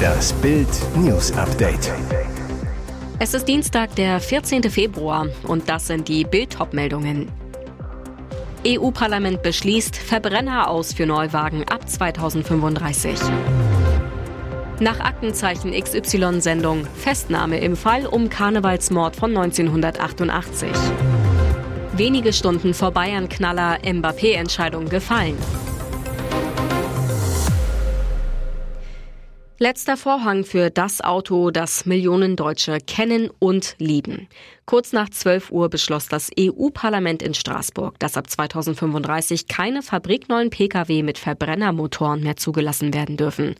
Das 0.00 0.32
Bild 0.34 0.68
News 0.96 1.32
Update. 1.32 1.92
Es 3.18 3.34
ist 3.34 3.46
Dienstag, 3.46 3.94
der 3.96 4.20
14. 4.20 4.70
Februar 4.70 5.26
und 5.44 5.68
das 5.68 5.86
sind 5.86 6.08
die 6.08 6.24
Bild 6.24 6.56
meldungen 6.72 7.30
EU-Parlament 8.66 9.42
beschließt 9.42 9.96
Verbrenner 9.96 10.68
aus 10.68 10.92
für 10.92 11.06
Neuwagen 11.06 11.64
ab 11.64 11.88
2035. 11.88 13.18
Nach 14.80 15.00
Aktenzeichen 15.00 15.72
XY-Sendung 15.72 16.86
Festnahme 16.94 17.58
im 17.60 17.74
Fall 17.74 18.04
um 18.06 18.28
Karnevalsmord 18.28 19.16
von 19.16 19.34
1988. 19.34 20.68
Wenige 21.96 22.34
Stunden 22.34 22.74
vor 22.74 22.90
Bayern-Knaller 22.90 23.78
Mbappé-Entscheidung 23.82 24.90
gefallen. 24.90 25.36
Letzter 29.62 29.98
Vorhang 29.98 30.44
für 30.44 30.70
das 30.70 31.02
Auto, 31.02 31.50
das 31.50 31.84
Millionen 31.84 32.34
Deutsche 32.34 32.78
kennen 32.78 33.28
und 33.40 33.74
lieben. 33.76 34.26
Kurz 34.70 34.92
nach 34.92 35.10
12 35.10 35.50
Uhr 35.50 35.68
beschloss 35.68 36.06
das 36.06 36.30
EU-Parlament 36.38 37.24
in 37.24 37.34
Straßburg, 37.34 37.98
dass 37.98 38.16
ab 38.16 38.30
2035 38.30 39.48
keine 39.48 39.82
fabrikneuen 39.82 40.50
Pkw 40.50 41.02
mit 41.02 41.18
Verbrennermotoren 41.18 42.22
mehr 42.22 42.36
zugelassen 42.36 42.94
werden 42.94 43.16
dürfen. 43.16 43.56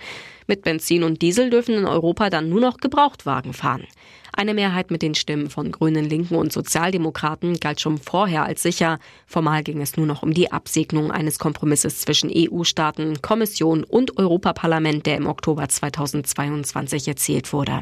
Mit 0.47 0.63
Benzin 0.63 1.03
und 1.03 1.21
Diesel 1.21 1.51
dürfen 1.51 1.75
in 1.75 1.85
Europa 1.85 2.31
dann 2.31 2.49
nur 2.49 2.61
noch 2.61 2.77
Gebrauchtwagen 2.77 3.55
fahren. 3.55 3.89
Eine 4.33 4.55
Mehrheit 4.55 4.93
mit 4.93 5.03
den 5.03 5.17
Stimmen 5.17 5.51
von 5.51 5.73
Grünen, 5.73 6.09
Linken 6.09 6.37
und 6.37 6.53
Sozialdemokraten 6.53 7.59
galt 7.59 7.81
schon 7.81 7.99
vorher 7.99 8.45
als 8.45 8.63
sicher. 8.63 9.01
Formal 9.27 9.65
ging 9.65 9.81
es 9.81 9.97
nur 9.97 10.07
noch 10.07 10.23
um 10.23 10.33
die 10.33 10.53
Absegnung 10.53 11.11
eines 11.11 11.41
Kompromisses 11.41 12.03
zwischen 12.03 12.31
EU-Staaten, 12.33 13.21
Kommission 13.21 13.83
und 13.83 14.17
Europaparlament, 14.17 15.07
der 15.07 15.17
im 15.17 15.27
Oktober 15.27 15.69
2022 15.69 17.09
erzielt 17.09 17.53
wurde. 17.53 17.81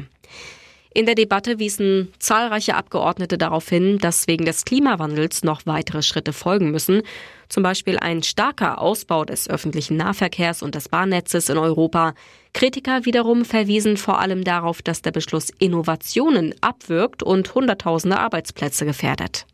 In 0.91 1.05
der 1.05 1.13
Debatte 1.13 1.59
wiesen 1.59 2.11
zahlreiche 2.17 2.75
Abgeordnete 2.75 3.37
darauf 3.37 3.69
hin, 3.69 3.99
dass 3.99 4.27
wegen 4.27 4.45
des 4.45 4.65
Klimawandels 4.65 5.43
noch 5.43 5.61
weitere 5.65 6.01
Schritte 6.01 6.33
folgen 6.33 6.71
müssen, 6.71 7.03
zum 7.47 7.61
Beispiel 7.61 7.99
ein 7.99 8.23
starker 8.23 8.81
Ausbau 8.81 9.23
des 9.23 9.47
öffentlichen 9.47 9.97
Nahverkehrs 9.97 10.63
und 10.63 10.73
des 10.73 10.89
Bahnnetzes 10.89 11.49
in 11.49 11.57
Europa. 11.59 12.15
Kritiker 12.53 13.05
wiederum 13.05 13.45
verwiesen 13.45 13.97
vor 13.97 14.19
allem 14.19 14.43
darauf, 14.43 14.81
dass 14.81 15.03
der 15.03 15.11
Beschluss 15.11 15.51
Innovationen 15.59 16.55
abwirkt 16.61 17.21
und 17.21 17.53
Hunderttausende 17.53 18.19
Arbeitsplätze 18.19 18.85
gefährdet. 18.85 19.45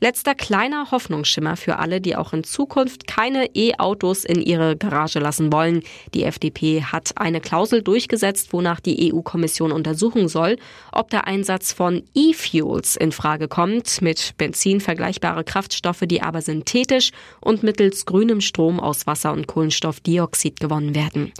Letzter 0.00 0.34
kleiner 0.34 0.90
Hoffnungsschimmer 0.90 1.56
für 1.56 1.78
alle, 1.78 2.00
die 2.00 2.14
auch 2.14 2.32
in 2.32 2.44
Zukunft 2.44 3.06
keine 3.06 3.54
E-Autos 3.54 4.24
in 4.24 4.40
ihre 4.40 4.76
Garage 4.76 5.18
lassen 5.18 5.52
wollen. 5.52 5.82
Die 6.14 6.24
FDP 6.24 6.82
hat 6.82 7.12
eine 7.16 7.40
Klausel 7.40 7.82
durchgesetzt, 7.82 8.52
wonach 8.52 8.80
die 8.80 9.12
EU-Kommission 9.12 9.72
untersuchen 9.72 10.28
soll, 10.28 10.56
ob 10.92 11.10
der 11.10 11.26
Einsatz 11.26 11.72
von 11.72 12.04
E-Fuels 12.14 12.96
in 12.96 13.10
Frage 13.10 13.48
kommt, 13.48 14.00
mit 14.00 14.34
Benzin 14.38 14.80
vergleichbare 14.80 15.42
Kraftstoffe, 15.42 16.04
die 16.04 16.22
aber 16.22 16.42
synthetisch 16.42 17.10
und 17.40 17.62
mittels 17.62 18.06
grünem 18.06 18.40
Strom 18.40 18.78
aus 18.78 19.06
Wasser 19.06 19.32
und 19.32 19.46
Kohlenstoffdioxid 19.48 20.60
gewonnen 20.60 20.94
werden. 20.94 21.32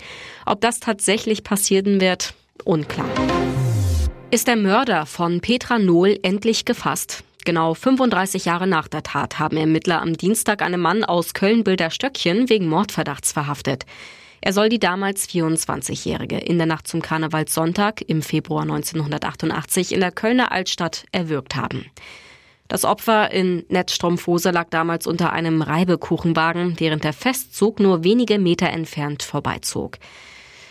Ob 0.47 0.61
das 0.61 0.81
tatsächlich 0.81 1.45
passieren 1.45 2.01
wird, 2.01 2.35
unklar. 2.65 3.09
Ist 4.31 4.49
der 4.49 4.57
Mörder 4.57 5.07
von 5.07 5.41
Petra 5.41 5.79
Nohl 5.79 6.19
endlich 6.23 6.65
gefasst? 6.65 7.25
Genau 7.49 7.73
35 7.73 8.45
Jahre 8.45 8.67
nach 8.67 8.89
der 8.89 9.03
Tat 9.03 9.39
haben 9.39 9.57
Ermittler 9.57 10.03
am 10.03 10.19
Dienstag 10.19 10.61
einen 10.61 10.83
Mann 10.83 11.03
aus 11.03 11.33
Köln-Bilder-Stöckchen 11.33 12.51
wegen 12.51 12.69
Mordverdachts 12.69 13.33
verhaftet. 13.33 13.87
Er 14.43 14.53
soll 14.53 14.69
die 14.69 14.79
damals 14.79 15.27
24-Jährige 15.31 16.37
in 16.37 16.59
der 16.59 16.67
Nacht 16.67 16.87
zum 16.87 17.01
Karnevalssonntag 17.01 18.03
im 18.03 18.21
Februar 18.21 18.65
1988 18.65 19.93
in 19.93 20.01
der 20.01 20.13
Kölner 20.13 20.53
Altstadt 20.53 21.07
erwürgt 21.11 21.57
haben. 21.57 21.87
Das 22.69 22.85
Opfer 22.85 23.31
in 23.31 23.65
Netzstrumpfhose 23.71 24.51
lag 24.51 24.69
damals 24.69 25.07
unter 25.07 25.33
einem 25.33 25.63
Reibekuchenwagen, 25.63 26.79
während 26.79 27.03
der 27.03 27.15
Festzug 27.15 27.81
nur 27.81 28.05
wenige 28.05 28.39
Meter 28.39 28.69
entfernt 28.69 29.23
vorbeizog. 29.23 29.97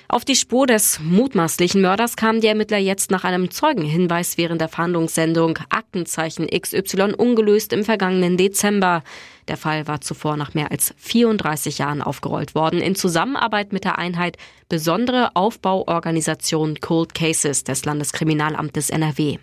Auf 0.10 0.24
die 0.24 0.38
Spur 0.38 0.68
des 0.68 1.02
mutmaßlichen 1.02 1.82
Mörders 1.82 2.16
kamen 2.16 2.40
die 2.40 2.48
Ermittler 2.48 2.78
jetzt 2.78 3.12
nach 3.12 3.26
einem 3.26 3.52
Zeugenhinweis 3.52 4.38
während 4.38 4.62
der 4.62 4.70
Verhandlungssendung 4.70 5.60
Aktenzeichen 5.70 6.48
XY 6.48 7.14
ungelöst 7.18 7.74
im 7.74 7.84
vergangenen 7.84 8.38
Dezember. 8.38 9.04
Der 9.50 9.58
Fall 9.58 9.86
war 9.86 10.00
zuvor 10.00 10.38
nach 10.38 10.54
mehr 10.54 10.72
als 10.72 10.94
34 10.98 11.80
Jahren 11.80 12.02
aufgerollt 12.02 12.56
worden 12.56 12.80
in 12.80 12.96
Zusammenarbeit 12.96 13.74
mit 13.74 13.84
der 13.84 13.98
Einheit 13.98 14.38
Besondere 14.70 15.36
Aufbauorganisation 15.36 16.80
Cold 16.80 17.14
Cases 17.14 17.66
des 17.66 17.84
Landeskriminalamtes 17.84 18.90
NRW. 18.90 19.40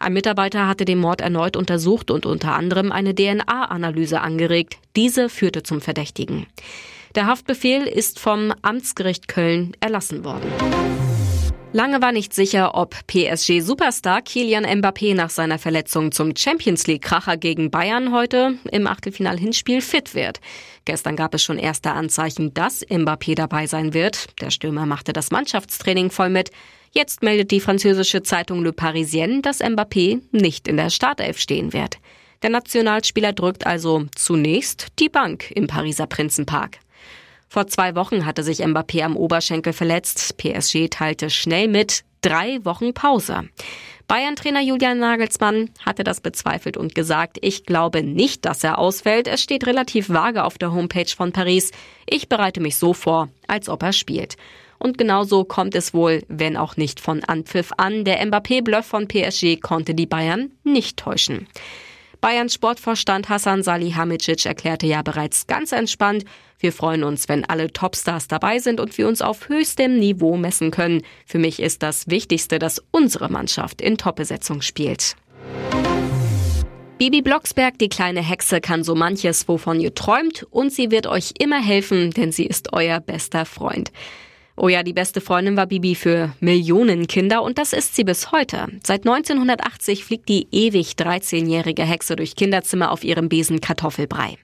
Ein 0.00 0.12
Mitarbeiter 0.12 0.66
hatte 0.66 0.84
den 0.84 0.98
Mord 0.98 1.20
erneut 1.20 1.56
untersucht 1.56 2.10
und 2.10 2.26
unter 2.26 2.54
anderem 2.54 2.90
eine 2.90 3.14
DNA-Analyse 3.14 4.20
angeregt. 4.20 4.78
Diese 4.96 5.28
führte 5.28 5.62
zum 5.62 5.80
Verdächtigen. 5.80 6.46
Der 7.14 7.26
Haftbefehl 7.26 7.82
ist 7.82 8.18
vom 8.18 8.52
Amtsgericht 8.62 9.28
Köln 9.28 9.76
erlassen 9.78 10.24
worden. 10.24 10.50
Lange 11.72 12.02
war 12.02 12.10
nicht 12.10 12.34
sicher, 12.34 12.74
ob 12.74 12.96
PSG-Superstar 13.06 14.20
Kilian 14.20 14.64
Mbappé 14.64 15.14
nach 15.14 15.30
seiner 15.30 15.60
Verletzung 15.60 16.10
zum 16.10 16.34
Champions 16.34 16.88
League-Kracher 16.88 17.36
gegen 17.36 17.70
Bayern 17.70 18.12
heute 18.12 18.58
im 18.72 18.88
Achtelfinal-Hinspiel 18.88 19.80
fit 19.80 20.16
wird. 20.16 20.40
Gestern 20.86 21.14
gab 21.14 21.34
es 21.34 21.44
schon 21.44 21.58
erste 21.58 21.92
Anzeichen, 21.92 22.52
dass 22.52 22.84
Mbappé 22.86 23.36
dabei 23.36 23.68
sein 23.68 23.94
wird. 23.94 24.26
Der 24.40 24.50
Stürmer 24.50 24.84
machte 24.84 25.12
das 25.12 25.30
Mannschaftstraining 25.30 26.10
voll 26.10 26.30
mit. 26.30 26.50
Jetzt 26.90 27.22
meldet 27.22 27.52
die 27.52 27.60
französische 27.60 28.24
Zeitung 28.24 28.64
Le 28.64 28.72
Parisien, 28.72 29.40
dass 29.40 29.60
Mbappé 29.60 30.20
nicht 30.32 30.66
in 30.66 30.76
der 30.76 30.90
Startelf 30.90 31.38
stehen 31.38 31.72
wird. 31.72 31.98
Der 32.42 32.50
Nationalspieler 32.50 33.32
drückt 33.32 33.66
also 33.66 34.06
zunächst 34.16 34.88
die 34.98 35.08
Bank 35.08 35.52
im 35.52 35.68
Pariser 35.68 36.06
Prinzenpark. 36.06 36.78
Vor 37.54 37.68
zwei 37.68 37.94
Wochen 37.94 38.26
hatte 38.26 38.42
sich 38.42 38.64
Mbappé 38.64 39.04
am 39.04 39.16
Oberschenkel 39.16 39.72
verletzt. 39.72 40.36
PSG 40.38 40.88
teilte 40.90 41.30
schnell 41.30 41.68
mit 41.68 42.02
drei 42.20 42.58
Wochen 42.64 42.94
Pause. 42.94 43.48
Bayern-Trainer 44.08 44.60
Julian 44.60 44.98
Nagelsmann 44.98 45.70
hatte 45.86 46.02
das 46.02 46.20
bezweifelt 46.20 46.76
und 46.76 46.96
gesagt, 46.96 47.38
ich 47.42 47.64
glaube 47.64 48.02
nicht, 48.02 48.44
dass 48.44 48.64
er 48.64 48.78
ausfällt. 48.78 49.28
Es 49.28 49.40
steht 49.40 49.68
relativ 49.68 50.08
vage 50.08 50.42
auf 50.42 50.58
der 50.58 50.72
Homepage 50.72 51.06
von 51.06 51.30
Paris. 51.30 51.70
Ich 52.06 52.28
bereite 52.28 52.58
mich 52.58 52.74
so 52.74 52.92
vor, 52.92 53.28
als 53.46 53.68
ob 53.68 53.84
er 53.84 53.92
spielt. 53.92 54.36
Und 54.80 54.98
genauso 54.98 55.44
kommt 55.44 55.76
es 55.76 55.94
wohl, 55.94 56.24
wenn 56.26 56.56
auch 56.56 56.76
nicht 56.76 56.98
von 56.98 57.22
Anpfiff 57.22 57.70
an. 57.76 58.04
Der 58.04 58.20
Mbappé-Bluff 58.26 58.84
von 58.84 59.06
PSG 59.06 59.60
konnte 59.60 59.94
die 59.94 60.06
Bayern 60.06 60.50
nicht 60.64 60.96
täuschen. 60.96 61.46
Bayerns 62.24 62.54
Sportvorstand 62.54 63.28
Hassan 63.28 63.62
Salihamidzic 63.62 64.46
erklärte 64.46 64.86
ja 64.86 65.02
bereits 65.02 65.46
ganz 65.46 65.72
entspannt, 65.72 66.24
wir 66.58 66.72
freuen 66.72 67.04
uns, 67.04 67.28
wenn 67.28 67.44
alle 67.44 67.70
Topstars 67.70 68.28
dabei 68.28 68.60
sind 68.60 68.80
und 68.80 68.96
wir 68.96 69.08
uns 69.08 69.20
auf 69.20 69.50
höchstem 69.50 69.98
Niveau 69.98 70.38
messen 70.38 70.70
können. 70.70 71.02
Für 71.26 71.38
mich 71.38 71.60
ist 71.60 71.82
das 71.82 72.08
Wichtigste, 72.08 72.58
dass 72.58 72.82
unsere 72.92 73.30
Mannschaft 73.30 73.82
in 73.82 73.98
Topbesetzung 73.98 74.62
spielt. 74.62 75.16
Bibi 76.96 77.20
Blocksberg, 77.20 77.78
die 77.78 77.90
kleine 77.90 78.22
Hexe, 78.22 78.62
kann 78.62 78.84
so 78.84 78.94
manches, 78.94 79.46
wovon 79.46 79.78
ihr 79.78 79.94
träumt, 79.94 80.46
und 80.50 80.72
sie 80.72 80.90
wird 80.90 81.06
euch 81.06 81.34
immer 81.38 81.62
helfen, 81.62 82.10
denn 82.12 82.32
sie 82.32 82.46
ist 82.46 82.72
euer 82.72 83.00
bester 83.00 83.44
Freund. 83.44 83.92
Oh 84.56 84.68
ja, 84.68 84.84
die 84.84 84.92
beste 84.92 85.20
Freundin 85.20 85.56
war 85.56 85.66
Bibi 85.66 85.96
für 85.96 86.32
Millionen 86.38 87.08
Kinder 87.08 87.42
und 87.42 87.58
das 87.58 87.72
ist 87.72 87.96
sie 87.96 88.04
bis 88.04 88.30
heute. 88.30 88.68
Seit 88.84 89.00
1980 89.00 90.04
fliegt 90.04 90.28
die 90.28 90.46
ewig 90.52 90.92
13-jährige 90.92 91.82
Hexe 91.82 92.14
durch 92.14 92.36
Kinderzimmer 92.36 92.92
auf 92.92 93.02
ihrem 93.02 93.28
Besen 93.28 93.60
Kartoffelbrei. 93.60 94.38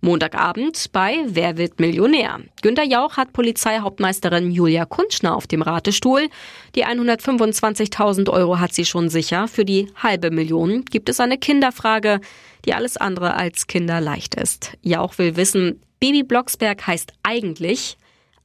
Montagabend 0.00 0.92
bei 0.92 1.18
Wer 1.26 1.56
wird 1.56 1.80
Millionär? 1.80 2.40
Günter 2.60 2.84
Jauch 2.84 3.16
hat 3.16 3.32
Polizeihauptmeisterin 3.32 4.50
Julia 4.50 4.84
Kunschner 4.84 5.34
auf 5.34 5.46
dem 5.46 5.62
Ratestuhl. 5.62 6.28
Die 6.74 6.84
125.000 6.84 8.28
Euro 8.30 8.58
hat 8.58 8.74
sie 8.74 8.84
schon 8.84 9.08
sicher. 9.08 9.48
Für 9.48 9.64
die 9.64 9.88
halbe 9.96 10.30
Million 10.30 10.84
gibt 10.84 11.08
es 11.08 11.18
eine 11.18 11.38
Kinderfrage, 11.38 12.20
die 12.64 12.74
alles 12.74 12.96
andere 12.96 13.34
als 13.34 13.68
kinderleicht 13.68 14.34
ist. 14.34 14.76
Jauch 14.82 15.18
will 15.18 15.36
wissen, 15.36 15.80
Baby 15.98 16.24
Blocksberg 16.24 16.86
heißt 16.86 17.12
eigentlich 17.22 17.96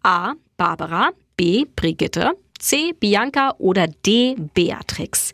A. 0.03 0.33
Barbara, 0.61 1.09
B. 1.37 1.65
Brigitte, 1.75 2.33
C. 2.59 2.93
Bianca 2.93 3.55
oder 3.57 3.87
D. 3.87 4.35
Beatrix. 4.53 5.33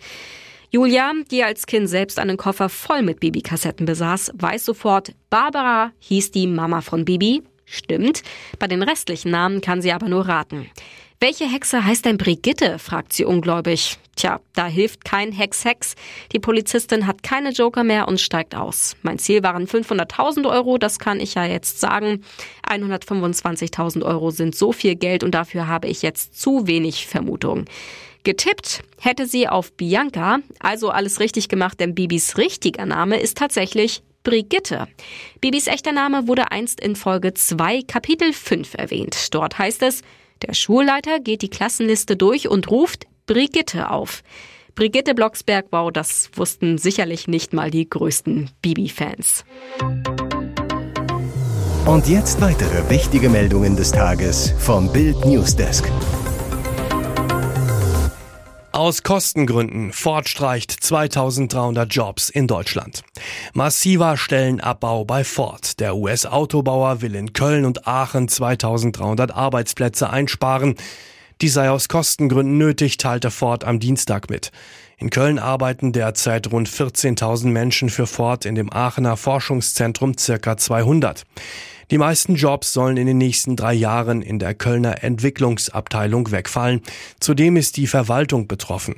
Julia, 0.71 1.11
die 1.29 1.43
als 1.43 1.65
Kind 1.65 1.89
selbst 1.89 2.17
einen 2.17 2.37
Koffer 2.37 2.69
voll 2.69 3.01
mit 3.01 3.19
Babykassetten 3.19 3.85
besaß, 3.85 4.31
weiß 4.35 4.63
sofort, 4.63 5.11
Barbara 5.29 5.91
hieß 5.99 6.31
die 6.31 6.47
Mama 6.47 6.79
von 6.79 7.03
Bibi. 7.03 7.43
Stimmt. 7.65 8.23
Bei 8.57 8.67
den 8.67 8.81
restlichen 8.81 9.31
Namen 9.31 9.59
kann 9.59 9.81
sie 9.81 9.91
aber 9.91 10.07
nur 10.07 10.29
raten. 10.29 10.69
Welche 11.19 11.51
Hexe 11.51 11.83
heißt 11.83 12.05
denn 12.05 12.19
Brigitte? 12.19 12.77
fragt 12.77 13.11
sie 13.11 13.25
ungläubig. 13.25 13.97
Tja, 14.15 14.39
da 14.53 14.67
hilft 14.67 15.03
kein 15.03 15.31
Hex-Hex. 15.31 15.95
Die 16.31 16.37
Polizistin 16.39 17.07
hat 17.07 17.23
keine 17.23 17.49
Joker 17.49 17.83
mehr 17.83 18.07
und 18.07 18.21
steigt 18.21 18.53
aus. 18.53 18.95
Mein 19.01 19.17
Ziel 19.17 19.41
waren 19.41 19.65
500.000 19.65 20.47
Euro, 20.47 20.77
das 20.77 20.99
kann 20.99 21.19
ich 21.19 21.33
ja 21.33 21.45
jetzt 21.45 21.79
sagen. 21.79 22.23
125.000 22.69 24.05
Euro 24.05 24.29
sind 24.29 24.55
so 24.55 24.71
viel 24.71 24.95
Geld 24.95 25.23
und 25.23 25.31
dafür 25.31 25.67
habe 25.67 25.87
ich 25.87 26.03
jetzt 26.03 26.39
zu 26.39 26.67
wenig 26.67 27.07
Vermutung. 27.07 27.65
Getippt 28.23 28.83
hätte 28.99 29.25
sie 29.25 29.47
auf 29.47 29.71
Bianca, 29.73 30.39
also 30.59 30.89
alles 30.89 31.19
richtig 31.19 31.49
gemacht, 31.49 31.79
denn 31.79 31.95
Bibis 31.95 32.37
richtiger 32.37 32.85
Name 32.85 33.19
ist 33.19 33.37
tatsächlich 33.37 34.03
Brigitte. 34.21 34.87
Bibis 35.41 35.65
echter 35.65 35.93
Name 35.93 36.27
wurde 36.27 36.51
einst 36.51 36.79
in 36.79 36.95
Folge 36.95 37.33
2 37.33 37.83
Kapitel 37.87 38.33
5 38.33 38.75
erwähnt. 38.75 39.33
Dort 39.33 39.57
heißt 39.57 39.81
es, 39.81 40.03
der 40.43 40.53
Schulleiter 40.53 41.19
geht 41.19 41.41
die 41.41 41.49
Klassenliste 41.49 42.15
durch 42.15 42.47
und 42.47 42.69
ruft 42.69 43.07
Brigitte 43.25 43.91
auf. 43.91 44.23
Brigitte 44.75 45.15
Blocksberg, 45.15 45.65
wow, 45.71 45.91
das 45.91 46.29
wussten 46.35 46.77
sicherlich 46.77 47.27
nicht 47.27 47.51
mal 47.51 47.71
die 47.71 47.89
größten 47.89 48.51
Bibi-Fans. 48.61 49.43
Und 51.85 52.07
jetzt 52.07 52.41
weitere 52.41 52.89
wichtige 52.89 53.29
Meldungen 53.29 53.75
des 53.75 53.91
Tages 53.91 54.53
vom 54.59 54.91
Bild 54.91 55.25
Newsdesk. 55.25 55.89
Aus 58.77 59.01
Kostengründen 59.01 59.91
Ford 59.91 60.29
streicht 60.29 60.71
2300 60.71 61.91
Jobs 61.91 62.29
in 62.29 62.45
Deutschland. 62.45 63.03
Massiver 63.53 64.17
Stellenabbau 64.17 65.03
bei 65.03 65.23
Ford. 65.23 65.79
Der 65.79 65.95
US-Autobauer 65.95 67.01
will 67.01 67.15
in 67.15 67.33
Köln 67.33 67.65
und 67.65 67.87
Aachen 67.87 68.27
2300 68.27 69.31
Arbeitsplätze 69.31 70.11
einsparen. 70.11 70.75
Die 71.41 71.49
sei 71.49 71.71
aus 71.71 71.89
Kostengründen 71.89 72.59
nötig, 72.59 72.97
teilte 72.97 73.31
Ford 73.31 73.63
am 73.63 73.79
Dienstag 73.79 74.29
mit. 74.29 74.51
In 74.99 75.11
Köln 75.11 75.37
arbeiten 75.37 75.91
derzeit 75.91 76.51
rund 76.51 76.67
14.000 76.67 77.49
Menschen 77.49 77.91
für 77.91 78.07
Ford, 78.07 78.45
in 78.45 78.55
dem 78.55 78.73
Aachener 78.73 79.15
Forschungszentrum 79.15 80.17
circa 80.17 80.57
200. 80.57 81.23
Die 81.91 81.99
meisten 81.99 82.33
Jobs 82.33 82.73
sollen 82.73 82.97
in 82.97 83.05
den 83.05 83.19
nächsten 83.19 83.55
drei 83.55 83.75
Jahren 83.75 84.23
in 84.23 84.39
der 84.39 84.55
Kölner 84.55 85.03
Entwicklungsabteilung 85.03 86.31
wegfallen. 86.31 86.81
Zudem 87.19 87.57
ist 87.57 87.77
die 87.77 87.85
Verwaltung 87.85 88.47
betroffen. 88.47 88.95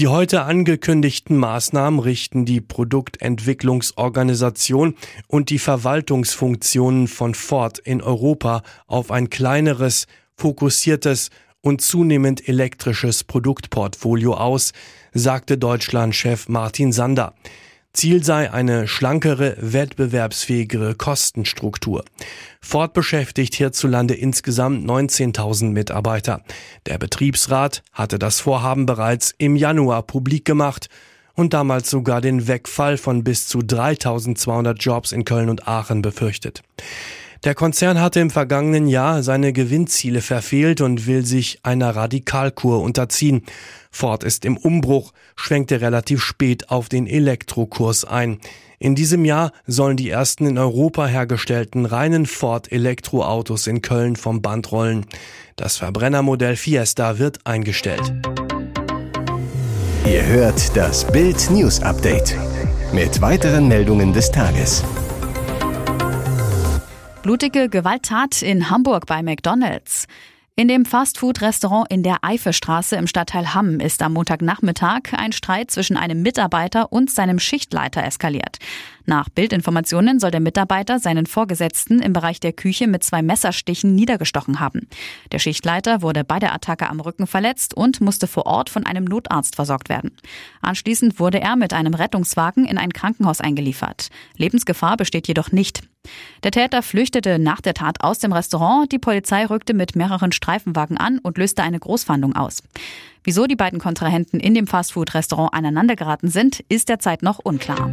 Die 0.00 0.08
heute 0.08 0.42
angekündigten 0.42 1.36
Maßnahmen 1.36 2.00
richten 2.00 2.44
die 2.44 2.60
Produktentwicklungsorganisation 2.60 4.96
und 5.28 5.50
die 5.50 5.60
Verwaltungsfunktionen 5.60 7.06
von 7.06 7.36
Ford 7.36 7.78
in 7.78 8.02
Europa 8.02 8.64
auf 8.88 9.12
ein 9.12 9.30
kleineres, 9.30 10.08
fokussiertes 10.34 11.30
und 11.66 11.80
zunehmend 11.80 12.48
elektrisches 12.48 13.24
Produktportfolio 13.24 14.34
aus, 14.34 14.72
sagte 15.18 15.56
Deutschlandchef 15.56 16.48
Martin 16.48 16.92
Sander. 16.92 17.34
Ziel 17.92 18.22
sei 18.22 18.52
eine 18.52 18.86
schlankere, 18.86 19.56
wettbewerbsfähigere 19.58 20.94
Kostenstruktur. 20.94 22.04
Ford 22.60 22.92
beschäftigt 22.92 23.54
hierzulande 23.54 24.12
insgesamt 24.12 24.86
19.000 24.86 25.70
Mitarbeiter. 25.70 26.42
Der 26.84 26.98
Betriebsrat 26.98 27.82
hatte 27.92 28.18
das 28.18 28.40
Vorhaben 28.40 28.84
bereits 28.84 29.34
im 29.38 29.56
Januar 29.56 30.02
publik 30.02 30.44
gemacht 30.44 30.90
und 31.32 31.54
damals 31.54 31.88
sogar 31.88 32.20
den 32.20 32.46
Wegfall 32.46 32.98
von 32.98 33.24
bis 33.24 33.48
zu 33.48 33.60
3.200 33.60 34.74
Jobs 34.74 35.12
in 35.12 35.24
Köln 35.24 35.48
und 35.48 35.66
Aachen 35.66 36.02
befürchtet. 36.02 36.62
Der 37.44 37.54
Konzern 37.54 38.00
hatte 38.00 38.20
im 38.20 38.30
vergangenen 38.30 38.88
Jahr 38.88 39.22
seine 39.22 39.52
Gewinnziele 39.52 40.20
verfehlt 40.20 40.80
und 40.80 41.06
will 41.06 41.24
sich 41.24 41.60
einer 41.62 41.94
Radikalkur 41.94 42.80
unterziehen. 42.82 43.44
Ford 43.96 44.24
ist 44.24 44.44
im 44.44 44.58
Umbruch, 44.58 45.12
schwenkte 45.36 45.80
relativ 45.80 46.22
spät 46.22 46.68
auf 46.68 46.90
den 46.90 47.06
Elektrokurs 47.06 48.04
ein. 48.04 48.38
In 48.78 48.94
diesem 48.94 49.24
Jahr 49.24 49.52
sollen 49.66 49.96
die 49.96 50.10
ersten 50.10 50.44
in 50.44 50.58
Europa 50.58 51.06
hergestellten 51.06 51.86
reinen 51.86 52.26
Ford 52.26 52.70
Elektroautos 52.70 53.66
in 53.66 53.80
Köln 53.80 54.16
vom 54.16 54.42
Band 54.42 54.70
rollen. 54.70 55.06
Das 55.56 55.78
Verbrennermodell 55.78 56.56
Fiesta 56.56 57.18
wird 57.18 57.46
eingestellt. 57.46 58.12
Ihr 60.04 60.26
hört 60.26 60.76
das 60.76 61.06
Bild 61.10 61.50
News 61.50 61.80
Update 61.80 62.36
mit 62.92 63.22
weiteren 63.22 63.66
Meldungen 63.66 64.12
des 64.12 64.30
Tages. 64.30 64.84
Blutige 67.22 67.70
Gewalttat 67.70 68.42
in 68.42 68.68
Hamburg 68.68 69.06
bei 69.06 69.22
McDonald's. 69.22 70.06
In 70.58 70.68
dem 70.68 70.86
Fastfood-Restaurant 70.86 71.90
in 71.90 72.02
der 72.02 72.24
Eifestraße 72.24 72.96
im 72.96 73.06
Stadtteil 73.06 73.52
Hamm 73.52 73.78
ist 73.78 74.00
am 74.00 74.14
Montagnachmittag 74.14 75.12
ein 75.12 75.32
Streit 75.32 75.70
zwischen 75.70 75.98
einem 75.98 76.22
Mitarbeiter 76.22 76.90
und 76.92 77.10
seinem 77.10 77.38
Schichtleiter 77.38 78.02
eskaliert. 78.02 78.56
Nach 79.04 79.28
Bildinformationen 79.28 80.18
soll 80.18 80.30
der 80.30 80.40
Mitarbeiter 80.40 80.98
seinen 80.98 81.26
Vorgesetzten 81.26 82.00
im 82.00 82.14
Bereich 82.14 82.40
der 82.40 82.54
Küche 82.54 82.86
mit 82.86 83.04
zwei 83.04 83.20
Messerstichen 83.20 83.94
niedergestochen 83.94 84.58
haben. 84.58 84.88
Der 85.30 85.40
Schichtleiter 85.40 86.00
wurde 86.00 86.24
bei 86.24 86.38
der 86.38 86.54
Attacke 86.54 86.88
am 86.88 87.00
Rücken 87.00 87.26
verletzt 87.26 87.74
und 87.74 88.00
musste 88.00 88.26
vor 88.26 88.46
Ort 88.46 88.70
von 88.70 88.86
einem 88.86 89.04
Notarzt 89.04 89.56
versorgt 89.56 89.90
werden. 89.90 90.16
Anschließend 90.62 91.20
wurde 91.20 91.38
er 91.38 91.56
mit 91.56 91.74
einem 91.74 91.92
Rettungswagen 91.92 92.64
in 92.64 92.78
ein 92.78 92.94
Krankenhaus 92.94 93.42
eingeliefert. 93.42 94.08
Lebensgefahr 94.38 94.96
besteht 94.96 95.28
jedoch 95.28 95.52
nicht. 95.52 95.82
Der 96.42 96.50
Täter 96.50 96.82
flüchtete 96.82 97.38
nach 97.38 97.60
der 97.60 97.74
Tat 97.74 98.02
aus 98.02 98.18
dem 98.18 98.32
Restaurant. 98.32 98.90
Die 98.92 98.98
Polizei 98.98 99.46
rückte 99.46 99.74
mit 99.74 99.96
mehreren 99.96 100.32
Streifenwagen 100.32 100.96
an 100.96 101.18
und 101.18 101.38
löste 101.38 101.62
eine 101.62 101.78
Großfahndung 101.78 102.36
aus. 102.36 102.62
Wieso 103.24 103.46
die 103.46 103.56
beiden 103.56 103.78
Kontrahenten 103.78 104.38
in 104.38 104.54
dem 104.54 104.66
Fastfood-Restaurant 104.66 105.52
aneinandergeraten 105.52 106.30
sind, 106.30 106.60
ist 106.68 106.88
derzeit 106.88 107.22
noch 107.22 107.40
unklar. 107.40 107.90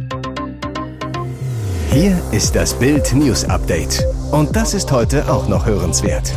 Hier 1.90 2.20
ist 2.32 2.56
das 2.56 2.78
Bild 2.78 3.12
News 3.12 3.44
Update. 3.44 4.04
Und 4.32 4.56
das 4.56 4.74
ist 4.74 4.90
heute 4.90 5.30
auch 5.30 5.48
noch 5.48 5.64
hörenswert. 5.64 6.32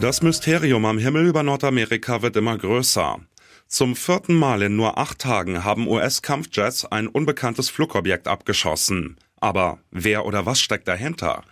Das 0.00 0.20
Mysterium 0.22 0.84
am 0.84 0.98
Himmel 0.98 1.26
über 1.26 1.42
Nordamerika 1.42 2.22
wird 2.22 2.36
immer 2.36 2.58
größer. 2.58 3.20
Zum 3.68 3.96
vierten 3.96 4.34
Mal 4.34 4.62
in 4.62 4.76
nur 4.76 4.98
acht 4.98 5.18
Tagen 5.18 5.62
haben 5.62 5.88
US-Kampfjets 5.88 6.84
ein 6.86 7.06
unbekanntes 7.06 7.70
Flugobjekt 7.70 8.28
abgeschossen. 8.28 9.16
Aber 9.42 9.80
wer 9.90 10.24
oder 10.24 10.46
was 10.46 10.60
steckt 10.60 10.86
dahinter? 10.86 11.42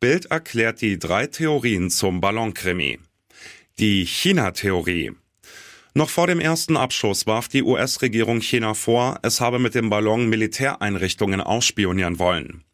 Bild 0.00 0.26
erklärt 0.26 0.80
die 0.80 0.98
drei 0.98 1.26
Theorien 1.26 1.90
zum 1.90 2.22
Ballonkrimi. 2.22 2.98
Die 3.78 4.06
China-Theorie. 4.06 5.12
Noch 5.92 6.08
vor 6.08 6.26
dem 6.26 6.40
ersten 6.40 6.78
Abschuss 6.78 7.26
warf 7.26 7.48
die 7.48 7.62
US-Regierung 7.62 8.40
China 8.40 8.72
vor, 8.72 9.18
es 9.22 9.42
habe 9.42 9.58
mit 9.58 9.74
dem 9.74 9.90
Ballon 9.90 10.26
Militäreinrichtungen 10.30 11.42
ausspionieren 11.42 12.18
wollen. 12.18 12.64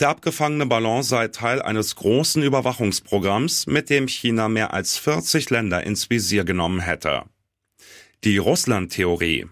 Der 0.00 0.08
abgefangene 0.08 0.64
Ballon 0.64 1.02
sei 1.02 1.28
Teil 1.28 1.60
eines 1.60 1.94
großen 1.96 2.42
Überwachungsprogramms, 2.42 3.66
mit 3.66 3.90
dem 3.90 4.08
China 4.08 4.48
mehr 4.48 4.72
als 4.72 4.96
40 4.96 5.50
Länder 5.50 5.84
ins 5.84 6.08
Visier 6.08 6.44
genommen 6.44 6.80
hätte. 6.80 7.24
Die 8.24 8.38
Russland-Theorie. 8.38 9.46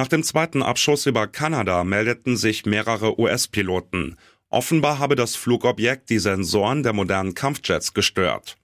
Nach 0.00 0.08
dem 0.08 0.22
zweiten 0.22 0.62
Abschuss 0.62 1.04
über 1.04 1.26
Kanada 1.26 1.84
meldeten 1.84 2.38
sich 2.38 2.64
mehrere 2.64 3.20
US-Piloten. 3.20 4.16
Offenbar 4.48 4.98
habe 4.98 5.14
das 5.14 5.36
Flugobjekt 5.36 6.08
die 6.08 6.18
Sensoren 6.18 6.82
der 6.82 6.94
modernen 6.94 7.34
Kampfjets 7.34 7.92
gestört. 7.92 8.56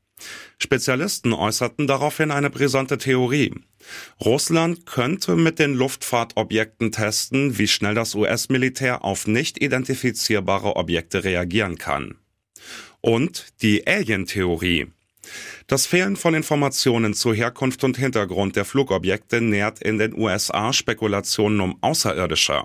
Spezialisten 0.56 1.34
äußerten 1.34 1.86
daraufhin 1.86 2.30
eine 2.30 2.48
brisante 2.48 2.96
Theorie. 2.96 3.52
Russland 4.24 4.86
könnte 4.86 5.36
mit 5.36 5.58
den 5.58 5.74
Luftfahrtobjekten 5.74 6.90
testen, 6.90 7.58
wie 7.58 7.68
schnell 7.68 7.94
das 7.94 8.14
US-Militär 8.14 9.04
auf 9.04 9.26
nicht 9.26 9.62
identifizierbare 9.62 10.74
Objekte 10.74 11.22
reagieren 11.22 11.76
kann. 11.76 12.14
Und 13.02 13.48
die 13.60 13.86
Alien-Theorie. 13.86 14.86
Das 15.66 15.86
Fehlen 15.86 16.16
von 16.16 16.34
Informationen 16.34 17.14
zur 17.14 17.34
Herkunft 17.34 17.84
und 17.84 17.96
Hintergrund 17.96 18.56
der 18.56 18.64
Flugobjekte 18.64 19.40
nährt 19.40 19.80
in 19.82 19.98
den 19.98 20.14
USA 20.14 20.72
Spekulationen 20.72 21.60
um 21.60 21.78
Außerirdische. 21.80 22.64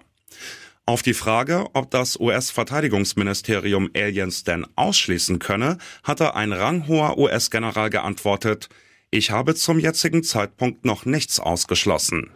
Auf 0.86 1.03
die 1.03 1.13
Frage, 1.13 1.68
ob 1.74 1.91
das 1.91 2.20
US-Verteidigungsministerium 2.20 3.91
Aliens 3.96 4.44
denn 4.44 4.65
ausschließen 4.75 5.39
könne, 5.39 5.77
hatte 6.03 6.36
ein 6.36 6.53
ranghoher 6.53 7.18
US-General 7.18 7.89
geantwortet, 7.89 8.68
ich 9.13 9.30
habe 9.30 9.56
zum 9.56 9.77
jetzigen 9.77 10.24
Zeitpunkt 10.24 10.86
noch 10.86 11.06
nichts 11.06 11.39
ausgeschlossen. 11.39 12.32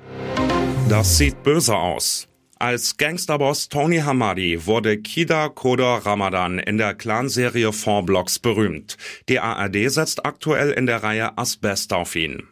Das 0.90 1.18
sieht 1.18 1.42
böse 1.42 1.76
aus. 1.76 2.28
Als 2.58 2.96
Gangsterboss 2.96 3.68
Tony 3.68 3.98
Hamadi 3.98 4.66
wurde 4.66 4.98
Kida 4.98 5.50
Kodor 5.50 6.06
Ramadan 6.06 6.58
in 6.58 6.78
der 6.78 6.94
Clanserie 6.94 7.74
Four 7.74 8.04
Blocks 8.06 8.40
berühmt. 8.40 8.98
Die 9.28 9.40
ARD 9.40 9.92
setzt 9.92 10.26
aktuell 10.26 10.72
in 10.72 10.86
der 10.86 11.04
Reihe 11.04 11.38
Asbest 11.38 11.92
auf 11.92 12.16
ihn. 12.16 12.48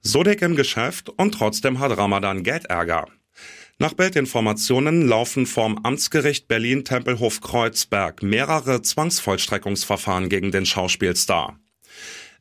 So 0.00 0.22
dick 0.22 0.40
im 0.40 0.56
Geschäft 0.56 1.10
und 1.10 1.32
trotzdem 1.32 1.78
hat 1.78 1.96
Ramadan 1.96 2.42
Geldärger. 2.42 3.06
Nach 3.78 3.92
Bildinformationen 3.92 5.06
laufen 5.06 5.44
vorm 5.44 5.78
Amtsgericht 5.82 6.48
Berlin-Tempelhof-Kreuzberg 6.48 8.22
mehrere 8.22 8.80
Zwangsvollstreckungsverfahren 8.80 10.30
gegen 10.30 10.52
den 10.52 10.64
Schauspielstar. 10.64 11.58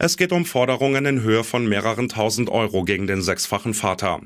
Es 0.05 0.17
geht 0.17 0.33
um 0.33 0.43
Forderungen 0.45 1.05
in 1.05 1.21
Höhe 1.21 1.45
von 1.45 1.65
mehreren 1.65 2.09
tausend 2.09 2.49
Euro 2.49 2.83
gegen 2.83 3.07
den 3.07 3.21
sechsfachen 3.21 3.73
Vater. 3.73 4.19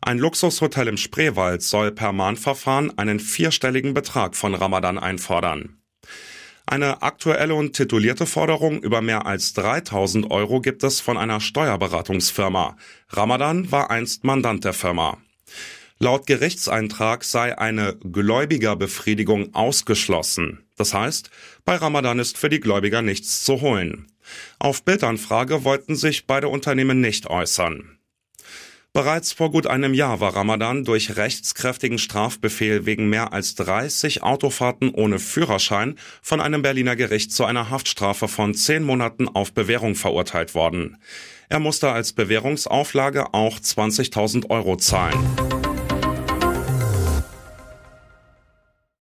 Ein 0.00 0.18
Luxushotel 0.18 0.88
im 0.88 0.96
Spreewald 0.96 1.60
soll 1.60 1.92
per 1.92 2.12
Mahnverfahren 2.12 2.96
einen 2.96 3.20
vierstelligen 3.20 3.92
Betrag 3.92 4.34
von 4.34 4.54
Ramadan 4.54 4.96
einfordern. 4.96 5.76
Eine 6.64 7.02
aktuelle 7.02 7.54
und 7.54 7.76
titulierte 7.76 8.24
Forderung 8.24 8.82
über 8.82 9.02
mehr 9.02 9.26
als 9.26 9.52
3000 9.52 10.30
Euro 10.30 10.62
gibt 10.62 10.84
es 10.84 11.00
von 11.00 11.18
einer 11.18 11.40
Steuerberatungsfirma. 11.40 12.78
Ramadan 13.10 13.70
war 13.70 13.90
einst 13.90 14.24
Mandant 14.24 14.64
der 14.64 14.72
Firma. 14.72 15.18
Laut 15.98 16.26
Gerichtseintrag 16.26 17.24
sei 17.24 17.58
eine 17.58 17.98
Gläubigerbefriedigung 18.10 19.54
ausgeschlossen. 19.54 20.64
Das 20.78 20.94
heißt, 20.94 21.28
bei 21.66 21.76
Ramadan 21.76 22.18
ist 22.18 22.38
für 22.38 22.48
die 22.48 22.60
Gläubiger 22.60 23.02
nichts 23.02 23.44
zu 23.44 23.60
holen. 23.60 24.06
Auf 24.58 24.82
Bildanfrage 24.84 25.64
wollten 25.64 25.96
sich 25.96 26.26
beide 26.26 26.48
Unternehmen 26.48 27.00
nicht 27.00 27.28
äußern. 27.28 28.00
Bereits 28.92 29.32
vor 29.32 29.52
gut 29.52 29.68
einem 29.68 29.94
Jahr 29.94 30.18
war 30.18 30.34
Ramadan 30.34 30.84
durch 30.84 31.16
rechtskräftigen 31.16 31.98
Strafbefehl 31.98 32.86
wegen 32.86 33.08
mehr 33.08 33.32
als 33.32 33.54
30 33.54 34.24
Autofahrten 34.24 34.90
ohne 34.90 35.20
Führerschein 35.20 35.96
von 36.22 36.40
einem 36.40 36.62
Berliner 36.62 36.96
Gericht 36.96 37.32
zu 37.32 37.44
einer 37.44 37.70
Haftstrafe 37.70 38.26
von 38.26 38.52
zehn 38.52 38.82
Monaten 38.82 39.28
auf 39.28 39.52
Bewährung 39.52 39.94
verurteilt 39.94 40.56
worden. 40.56 40.96
Er 41.48 41.60
musste 41.60 41.90
als 41.90 42.12
Bewährungsauflage 42.12 43.32
auch 43.32 43.60
20.000 43.60 44.50
Euro 44.50 44.76
zahlen. 44.76 45.49